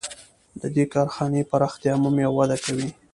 د 0.59 0.61
دې 0.75 0.85
کارخانې 0.93 1.41
پراختیا 1.51 1.93
مومي 2.01 2.23
او 2.27 2.33
وده 2.39 2.57
کوي 2.65 2.89